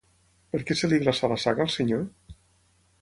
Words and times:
Per 0.53 0.61
què 0.69 0.77
se 0.79 0.89
li 0.93 0.99
glaçà 1.03 1.29
la 1.33 1.39
sang 1.43 1.61
al 1.67 1.73
senyor? 1.75 2.03